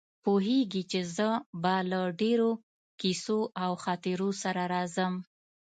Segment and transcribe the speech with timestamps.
[0.23, 1.29] پوهېږي چې زه
[1.61, 2.51] به له ډېرو
[3.01, 5.13] کیسو او خاطرو سره راځم.